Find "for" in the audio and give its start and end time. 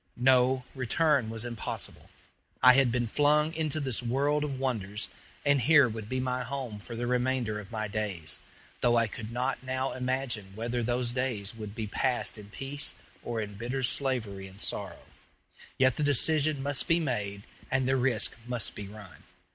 6.79-6.95